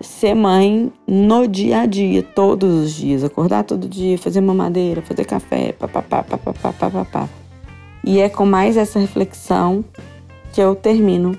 ser 0.01 0.35
mãe 0.35 0.93
no 1.07 1.47
dia 1.47 1.81
a 1.81 1.87
dia, 1.87 2.23
todos 2.23 2.85
os 2.85 2.93
dias. 2.95 3.23
Acordar 3.23 3.65
todo 3.65 3.89
dia, 3.89 4.17
fazer 4.19 4.41
mamadeira, 4.41 5.03
fazer 5.03 5.25
café, 5.25 5.73
papapá, 5.73 6.23
papapá, 6.23 6.73
papapá. 6.73 7.29
E 8.05 8.19
é 8.19 8.29
com 8.29 8.47
mais 8.47 8.77
essa 8.77 8.99
reflexão 8.99 9.85
que 10.53 10.61
eu 10.61 10.75
termino 10.75 11.37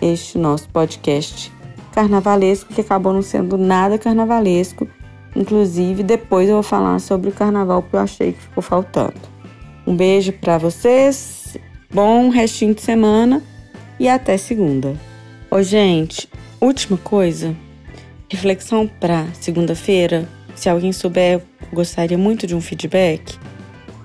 este 0.00 0.38
nosso 0.38 0.68
podcast 0.68 1.52
carnavalesco, 1.92 2.72
que 2.72 2.80
acabou 2.80 3.12
não 3.12 3.22
sendo 3.22 3.56
nada 3.56 3.98
carnavalesco. 3.98 4.86
Inclusive, 5.34 6.02
depois 6.02 6.48
eu 6.48 6.54
vou 6.54 6.62
falar 6.62 6.98
sobre 6.98 7.30
o 7.30 7.32
carnaval 7.32 7.82
que 7.82 7.94
eu 7.94 8.00
achei 8.00 8.32
que 8.32 8.40
ficou 8.40 8.62
faltando. 8.62 9.20
Um 9.86 9.96
beijo 9.96 10.32
para 10.32 10.58
vocês, 10.58 11.56
bom 11.92 12.28
restinho 12.28 12.74
de 12.74 12.82
semana 12.82 13.42
e 13.98 14.08
até 14.08 14.36
segunda. 14.36 14.94
Ô, 15.50 15.62
gente, 15.62 16.28
última 16.60 16.98
coisa, 16.98 17.54
reflexão 18.28 18.86
para 18.86 19.26
segunda-feira. 19.34 20.28
Se 20.54 20.68
alguém 20.68 20.92
souber, 20.92 21.42
gostaria 21.72 22.16
muito 22.16 22.46
de 22.46 22.54
um 22.54 22.60
feedback 22.60 23.38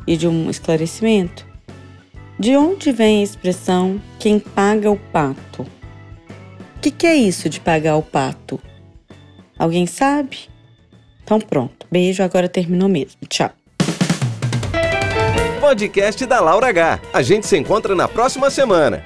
e 0.05 0.17
de 0.17 0.27
um 0.27 0.49
esclarecimento. 0.49 1.45
De 2.37 2.55
onde 2.55 2.91
vem 2.91 3.21
a 3.21 3.23
expressão 3.23 4.01
quem 4.19 4.39
paga 4.39 4.89
o 4.89 4.97
pato? 4.97 5.61
O 5.61 6.79
que, 6.81 6.89
que 6.89 7.05
é 7.05 7.15
isso 7.15 7.47
de 7.47 7.59
pagar 7.59 7.95
o 7.97 8.01
pato? 8.01 8.59
Alguém 9.57 9.85
sabe? 9.85 10.49
Então 11.23 11.39
pronto. 11.39 11.85
Beijo, 11.91 12.23
agora 12.23 12.49
terminou 12.49 12.89
mesmo. 12.89 13.21
Tchau. 13.29 13.51
Podcast 15.59 16.25
da 16.25 16.39
Laura 16.41 16.69
H. 16.69 16.99
A 17.13 17.21
gente 17.21 17.45
se 17.45 17.55
encontra 17.55 17.93
na 17.93 18.07
próxima 18.07 18.49
semana. 18.49 19.05